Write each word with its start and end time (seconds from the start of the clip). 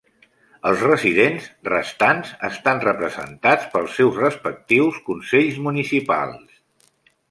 Els 0.69 0.85
residents 0.87 1.49
restants 1.69 2.33
estan 2.51 2.83
representats 2.87 3.71
pels 3.77 4.01
seus 4.01 4.21
respectius 4.27 5.01
consells 5.13 5.65
municipals. 5.71 6.63